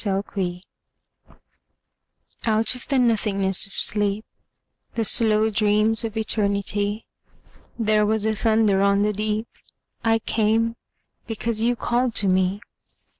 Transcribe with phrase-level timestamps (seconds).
[0.03, 0.61] The Call
[2.47, 4.25] Out of the nothingness of sleep,
[4.95, 7.05] The slow dreams of Eternity,
[7.77, 9.47] There was a thunder on the deep:
[10.03, 10.75] I came,
[11.27, 12.61] because you called to me.